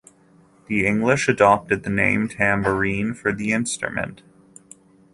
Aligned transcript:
The 0.65 0.87
English 0.87 1.29
adopted 1.29 1.83
the 1.83 1.91
name 1.91 2.27
tambourine 2.27 3.13
for 3.13 3.31
the 3.31 3.51
instrument. 3.53 4.23